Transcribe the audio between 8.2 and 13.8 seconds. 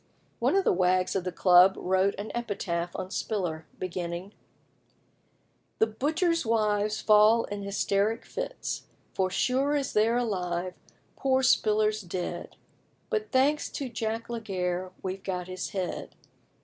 fits, For sure as they're alive, poor Spiller's dead; But, thanks